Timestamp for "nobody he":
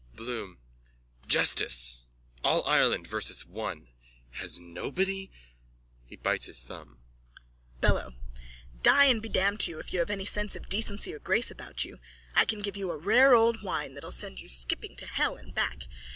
4.59-6.15